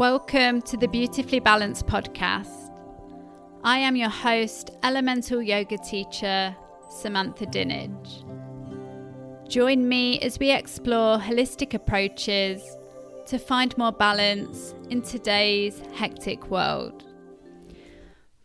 [0.00, 2.72] Welcome to the Beautifully Balanced podcast.
[3.62, 6.56] I am your host, elemental yoga teacher,
[6.88, 8.24] Samantha Dinage.
[9.46, 12.62] Join me as we explore holistic approaches
[13.26, 17.04] to find more balance in today's hectic world.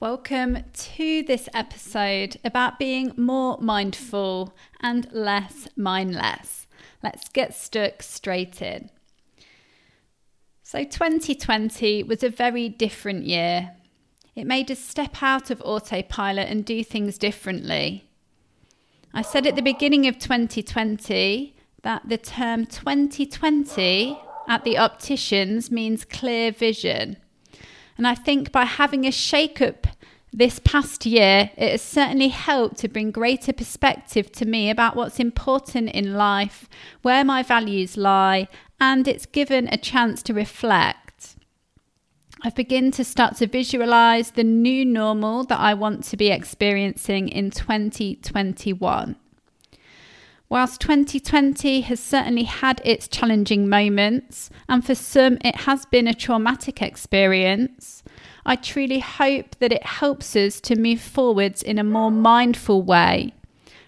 [0.00, 6.66] Welcome to this episode about being more mindful and less mindless.
[7.02, 8.90] Let's get stuck straight in.
[10.70, 13.70] So, 2020 was a very different year.
[14.36, 18.10] It made us step out of autopilot and do things differently.
[19.14, 26.04] I said at the beginning of 2020 that the term 2020 at the opticians means
[26.04, 27.16] clear vision.
[27.96, 29.86] And I think by having a shake up
[30.34, 35.18] this past year, it has certainly helped to bring greater perspective to me about what's
[35.18, 36.68] important in life,
[37.00, 38.48] where my values lie,
[38.80, 41.36] and it's given a chance to reflect.
[42.42, 47.28] I've begun to start to visualize the new normal that I want to be experiencing
[47.28, 49.16] in 2021.
[50.50, 56.14] Whilst 2020 has certainly had its challenging moments, and for some it has been a
[56.14, 58.02] traumatic experience,
[58.46, 63.34] I truly hope that it helps us to move forwards in a more mindful way,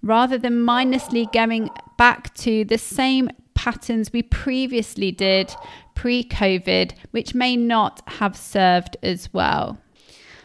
[0.00, 5.54] rather than mindlessly going back to the same patterns we previously did
[5.94, 9.78] pre COVID, which may not have served as well.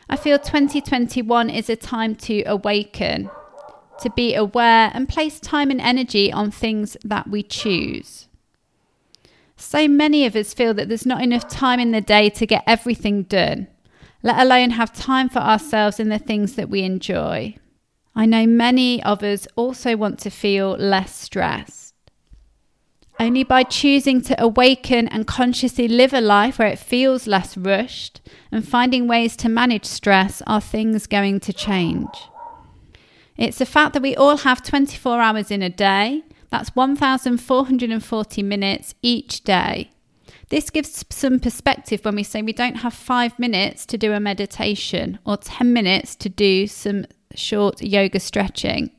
[0.10, 3.30] I feel 2021 is a time to awaken,
[4.02, 8.28] to be aware and place time and energy on things that we choose.
[9.56, 12.64] So many of us feel that there's not enough time in the day to get
[12.66, 13.68] everything done,
[14.24, 17.56] let alone have time for ourselves and the things that we enjoy.
[18.16, 21.89] I know many of us also want to feel less stressed.
[23.20, 28.22] Only by choosing to awaken and consciously live a life where it feels less rushed
[28.50, 32.08] and finding ways to manage stress are things going to change.
[33.36, 36.24] It's a fact that we all have 24 hours in a day.
[36.50, 39.92] That's 1,440 minutes each day.
[40.48, 44.20] This gives some perspective when we say we don't have five minutes to do a
[44.20, 47.06] meditation or 10 minutes to do some
[47.36, 48.92] short yoga stretching.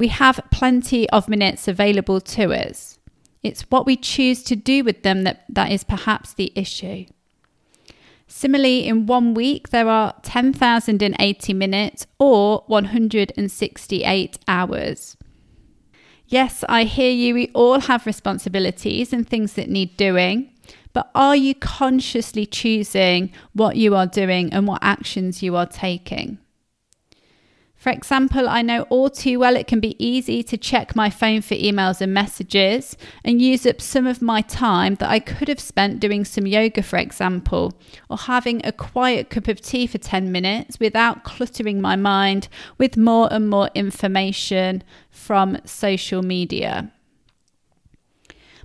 [0.00, 2.98] We have plenty of minutes available to us.
[3.42, 7.04] It's what we choose to do with them that, that is perhaps the issue.
[8.26, 15.18] Similarly, in one week, there are 10,080 minutes or 168 hours.
[16.28, 17.34] Yes, I hear you.
[17.34, 20.50] We all have responsibilities and things that need doing.
[20.94, 26.38] But are you consciously choosing what you are doing and what actions you are taking?
[27.80, 31.40] For example, I know all too well it can be easy to check my phone
[31.40, 35.58] for emails and messages and use up some of my time that I could have
[35.58, 37.72] spent doing some yoga, for example,
[38.10, 42.98] or having a quiet cup of tea for 10 minutes without cluttering my mind with
[42.98, 46.92] more and more information from social media.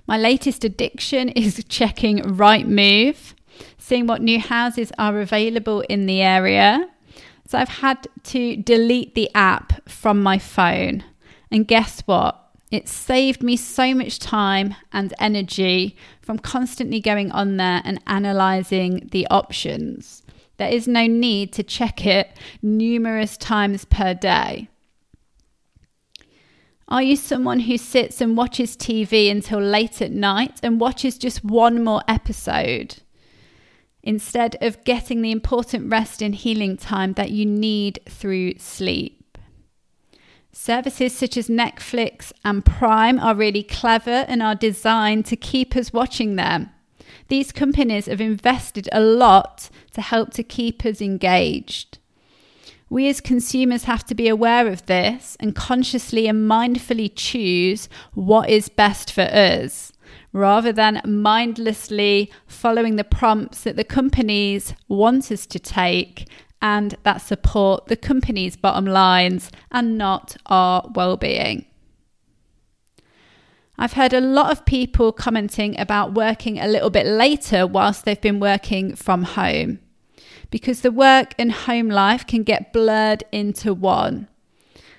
[0.06, 3.32] My latest addiction is checking Rightmove,
[3.78, 6.90] seeing what new houses are available in the area
[7.46, 11.04] so I've had to delete the app from my phone.
[11.50, 12.42] And guess what?
[12.70, 19.08] It saved me so much time and energy from constantly going on there and analyzing
[19.12, 20.24] the options.
[20.56, 24.68] There is no need to check it numerous times per day.
[26.88, 31.44] Are you someone who sits and watches TV until late at night and watches just
[31.44, 32.96] one more episode?
[34.06, 39.36] Instead of getting the important rest and healing time that you need through sleep.
[40.52, 45.92] Services such as Netflix and Prime are really clever and are designed to keep us
[45.92, 46.70] watching them.
[47.28, 51.98] These companies have invested a lot to help to keep us engaged.
[52.88, 58.48] We as consumers have to be aware of this and consciously and mindfully choose what
[58.48, 59.92] is best for us
[60.36, 66.28] rather than mindlessly following the prompts that the companies want us to take
[66.60, 71.64] and that support the company's bottom lines and not our well-being.
[73.78, 78.20] I've heard a lot of people commenting about working a little bit later whilst they've
[78.20, 79.80] been working from home
[80.50, 84.28] because the work and home life can get blurred into one.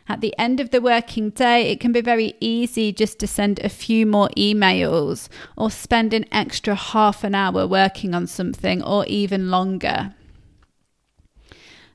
[0.09, 3.59] At the end of the working day, it can be very easy just to send
[3.59, 9.05] a few more emails or spend an extra half an hour working on something or
[9.05, 10.13] even longer.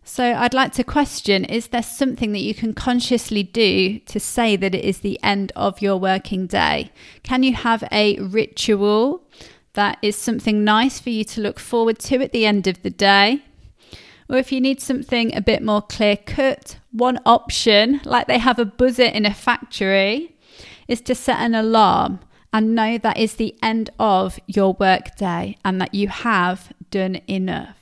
[0.04, 4.56] So, I'd like to question is there something that you can consciously do to say
[4.56, 6.90] that it is the end of your working day?
[7.22, 9.22] Can you have a ritual
[9.74, 12.90] that is something nice for you to look forward to at the end of the
[12.90, 13.42] day.
[14.32, 18.58] Or if you need something a bit more clear cut, one option, like they have
[18.58, 20.34] a buzzer in a factory,
[20.88, 22.18] is to set an alarm
[22.50, 27.81] and know that is the end of your workday and that you have done enough.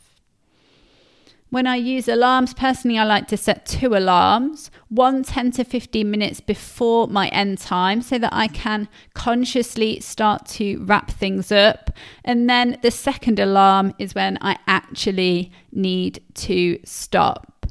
[1.50, 6.08] When I use alarms, personally, I like to set two alarms, one 10 to 15
[6.08, 11.90] minutes before my end time so that I can consciously start to wrap things up.
[12.24, 17.66] And then the second alarm is when I actually need to stop.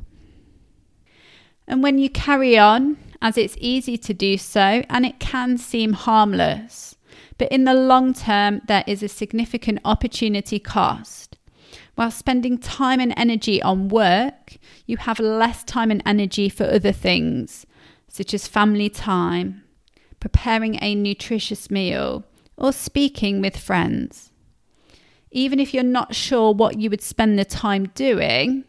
[1.65, 5.93] And when you carry on, as it's easy to do so and it can seem
[5.93, 6.97] harmless,
[7.37, 11.28] but in the long term, there is a significant opportunity cost
[11.99, 14.55] while spending time and energy on work,
[14.85, 17.65] you have less time and energy for other things,
[18.07, 19.65] such as family time,
[20.21, 22.23] preparing a nutritious meal,
[22.55, 24.31] or speaking with friends.
[25.29, 28.63] Even if you're not sure what you would spend the time doing,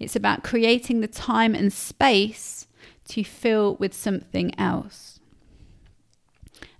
[0.00, 2.66] it's about creating the time and space
[3.06, 5.20] to fill with something else.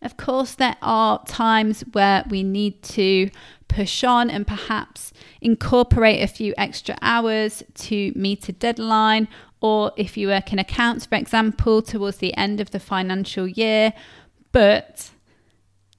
[0.03, 3.31] Of course, there are times where we need to
[3.69, 9.29] push on and perhaps incorporate a few extra hours to meet a deadline,
[9.61, 13.93] or if you work in accounts, for example, towards the end of the financial year.
[14.53, 15.11] But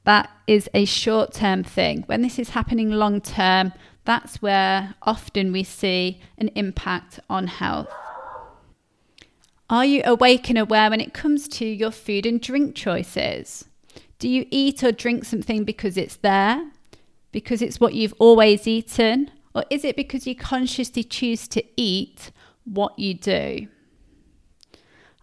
[0.05, 2.03] that is a short term thing.
[2.07, 3.73] When this is happening long term,
[4.05, 7.89] that's where often we see an impact on health.
[9.69, 13.65] Are you awake and aware when it comes to your food and drink choices?
[14.17, 16.71] Do you eat or drink something because it's there?
[17.31, 19.31] Because it's what you've always eaten?
[19.53, 22.31] Or is it because you consciously choose to eat
[22.65, 23.67] what you do?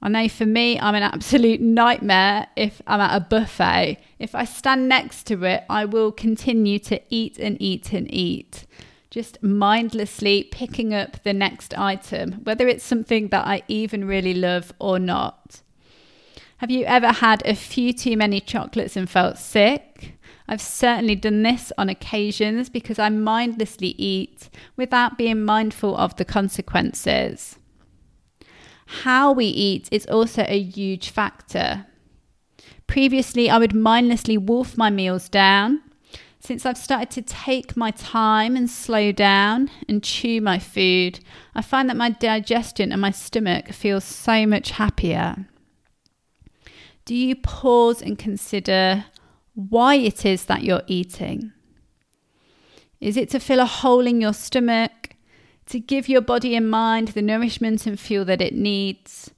[0.02, 3.98] I know for me, I'm an absolute nightmare if I'm at a buffet.
[4.18, 8.66] If I stand next to it, I will continue to eat and eat and eat,
[9.10, 14.72] just mindlessly picking up the next item, whether it's something that I even really love
[14.78, 15.62] or not.
[16.58, 20.15] Have you ever had a few too many chocolates and felt sick?
[20.48, 26.24] I've certainly done this on occasions because I mindlessly eat without being mindful of the
[26.24, 27.58] consequences.
[28.86, 31.86] How we eat is also a huge factor.
[32.86, 35.82] Previously, I would mindlessly wolf my meals down.
[36.38, 41.18] Since I've started to take my time and slow down and chew my food,
[41.56, 45.48] I find that my digestion and my stomach feels so much happier.
[47.04, 49.06] Do you pause and consider
[49.56, 51.50] why it is that you're eating.
[53.00, 55.16] Is it to fill a hole in your stomach,
[55.66, 59.30] to give your body and mind the nourishment and fuel that it needs?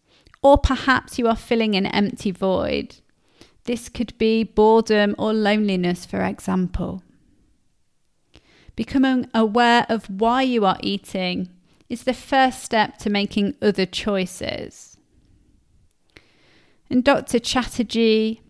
[0.42, 2.96] Or perhaps you are filling an empty void.
[3.64, 7.02] This could be boredom or loneliness, for example.
[8.74, 11.48] Becoming aware of why you are eating
[11.88, 14.96] is the first step to making other choices.
[16.90, 17.38] And Dr.
[17.38, 18.40] Chatterjee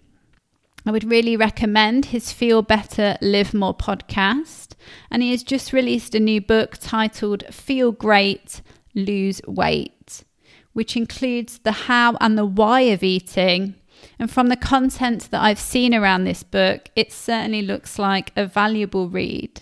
[0.88, 4.68] I would really recommend his Feel Better, Live More podcast.
[5.10, 8.62] And he has just released a new book titled Feel Great,
[8.94, 10.24] Lose Weight,
[10.72, 13.74] which includes the how and the why of eating.
[14.18, 18.46] And from the content that I've seen around this book, it certainly looks like a
[18.46, 19.60] valuable read.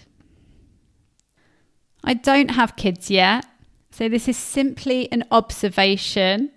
[2.05, 3.45] I don't have kids yet,
[3.91, 6.53] so this is simply an observation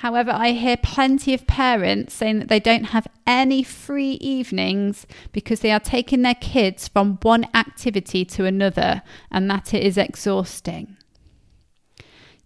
[0.00, 5.60] However, I hear plenty of parents saying that they don't have any free evenings because
[5.60, 10.98] they are taking their kids from one activity to another and that it is exhausting.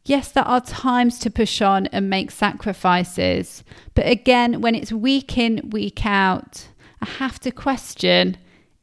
[0.04, 3.64] Yes, there are times to push on and make sacrifices,
[3.94, 6.68] but again, when it's week in, week out,
[7.02, 8.36] I have to question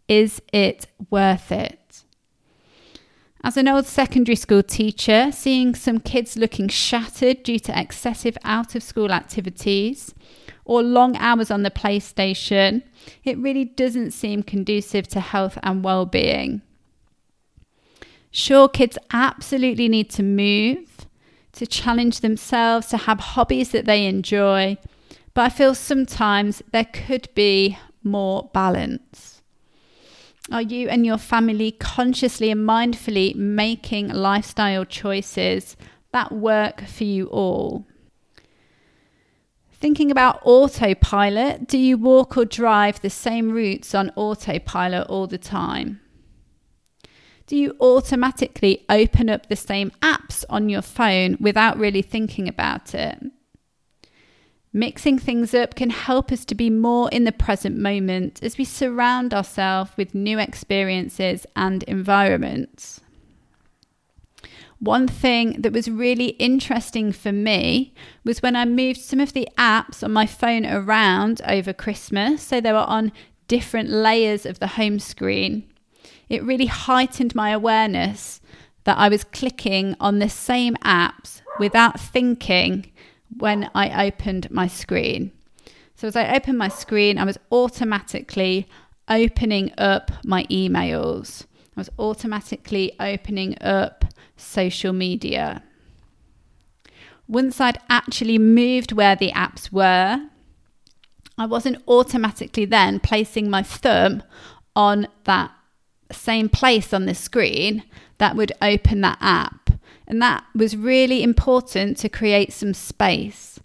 [0.08, 1.80] is it worth it?
[3.44, 8.76] As an old secondary school teacher, seeing some kids looking shattered due to excessive out
[8.76, 10.14] of school activities
[10.66, 12.84] or long hours on the PlayStation,
[13.24, 16.62] it really doesn't seem conducive to health and well-being.
[18.32, 21.08] Sure, kids absolutely need to move,
[21.54, 24.78] to challenge themselves, to have hobbies that they enjoy,
[25.34, 29.37] but I feel sometimes there could be more balance.
[30.52, 35.76] Are you and your family consciously and mindfully making lifestyle choices
[36.14, 37.86] that work for you all?
[39.74, 45.38] Thinking about autopilot, do you walk or drive the same routes on autopilot all the
[45.38, 46.00] time?
[47.46, 52.96] Do you automatically open up the same apps on your phone without really thinking about
[52.96, 53.22] it?
[54.78, 58.64] Mixing things up can help us to be more in the present moment as we
[58.64, 63.02] surround ourselves with new experiences and environments.
[64.78, 69.50] One thing that was really interesting for me was when I moved some of the
[69.58, 73.12] apps on my phone around over Christmas, so they were on
[73.48, 75.68] different layers of the home screen.
[76.30, 78.42] It really heightened my awareness
[78.84, 82.92] that I was clicking on the same apps without thinking
[83.36, 85.32] when I opened my screen.
[85.96, 88.68] So, as I opened my screen, I was automatically
[89.10, 91.46] opening up my emails.
[91.76, 94.06] I was automatically opening up
[94.36, 95.64] social media.
[97.28, 100.28] Once I'd actually moved where the apps were,
[101.38, 104.24] I wasn't automatically then placing my thumb
[104.76, 105.52] on that
[106.12, 107.84] same place on the screen
[108.18, 109.57] that would open that app.
[110.08, 113.60] And that was really important to create some space.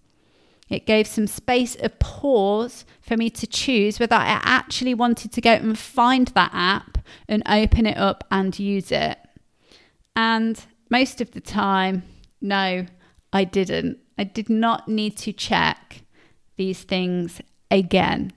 [0.69, 5.41] It gave some space of pause for me to choose whether I actually wanted to
[5.41, 9.19] go and find that app and open it up and use it.
[10.17, 12.05] And most of the time,
[12.41, 12.87] no,
[13.33, 13.99] I didn't.
[14.19, 16.03] I did not need to check
[16.57, 18.33] these things again.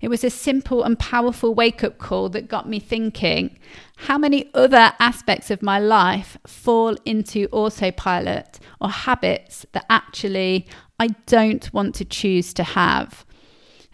[0.00, 3.58] It was a simple and powerful wake up call that got me thinking
[3.96, 10.66] how many other aspects of my life fall into autopilot or habits that actually
[11.00, 13.24] I don't want to choose to have.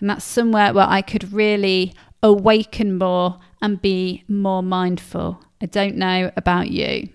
[0.00, 5.42] And that's somewhere where I could really awaken more and be more mindful.
[5.60, 7.08] I don't know about you.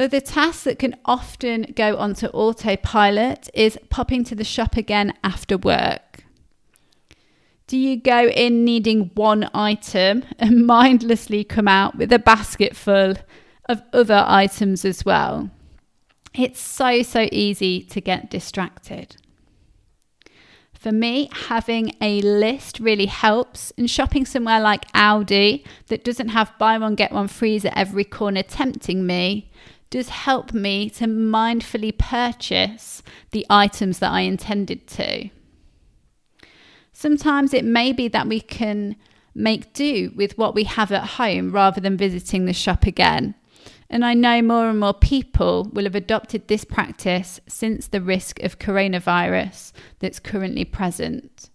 [0.00, 5.58] Other tasks that can often go onto autopilot is popping to the shop again after
[5.58, 6.07] work.
[7.68, 13.14] Do you go in needing one item and mindlessly come out with a basket full
[13.68, 15.50] of other items as well?
[16.32, 19.16] It's so, so easy to get distracted.
[20.72, 26.56] For me, having a list really helps, and shopping somewhere like Aldi that doesn't have
[26.58, 29.50] buy one, get one free at every corner tempting me
[29.90, 35.30] does help me to mindfully purchase the items that I intended to.
[36.98, 38.96] Sometimes it may be that we can
[39.32, 43.36] make do with what we have at home rather than visiting the shop again.
[43.88, 48.42] And I know more and more people will have adopted this practice since the risk
[48.42, 51.50] of coronavirus that's currently present.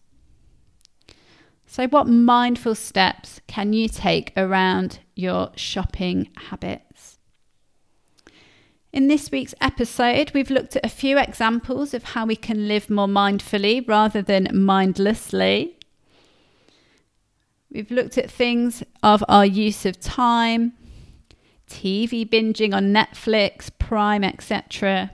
[1.65, 6.92] So, what mindful steps can you take around your shopping habits?
[8.93, 12.91] In this week's episode, we've looked at a few examples of how we can live
[12.91, 15.79] more mindfully rather than mindlessly.
[17.71, 20.73] We've looked at things of our use of time,
[21.67, 25.09] TV binging on Netflix, Prime, etc.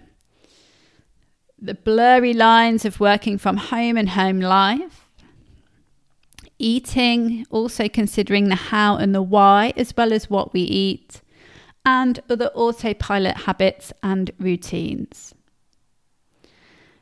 [1.58, 5.06] The blurry lines of working from home and home life.
[6.58, 11.22] Eating, also considering the how and the why, as well as what we eat
[11.90, 15.34] and other autopilot habits and routines.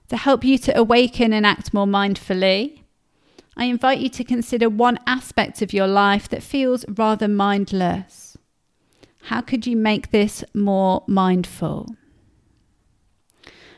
[0.08, 2.84] To help you to awaken and act more mindfully,
[3.58, 8.38] I invite you to consider one aspect of your life that feels rather mindless.
[9.24, 11.94] How could you make this more mindful?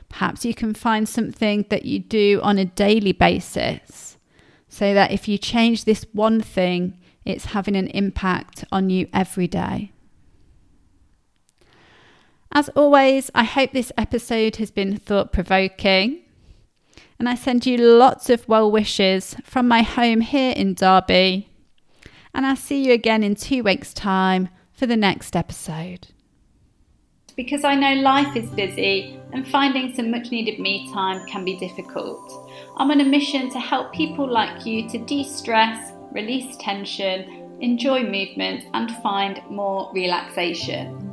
[0.10, 4.18] Perhaps you can find something that you do on a daily basis
[4.68, 9.48] so that if you change this one thing, it's having an impact on you every
[9.48, 9.92] day.
[12.52, 16.22] As always, I hope this episode has been thought provoking.
[17.20, 21.50] And I send you lots of well wishes from my home here in Derby.
[22.34, 26.08] And I'll see you again in two weeks' time for the next episode.
[27.36, 31.58] Because I know life is busy and finding some much needed me time can be
[31.58, 32.52] difficult.
[32.78, 38.04] I'm on a mission to help people like you to de stress, release tension, enjoy
[38.04, 41.10] movement, and find more relaxation.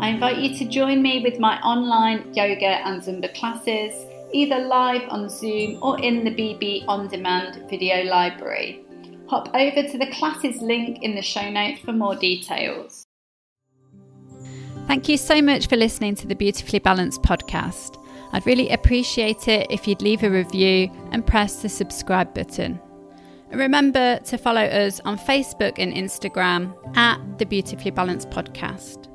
[0.00, 5.02] I invite you to join me with my online yoga and Zumba classes, either live
[5.10, 8.80] on Zoom or in the BB On Demand video library.
[9.28, 13.04] Hop over to the classes link in the show notes for more details.
[14.86, 18.02] Thank you so much for listening to the Beautifully Balanced podcast.
[18.32, 22.80] I'd really appreciate it if you'd leave a review and press the subscribe button.
[23.50, 29.09] And remember to follow us on Facebook and Instagram at the Beautifully Balanced Podcast.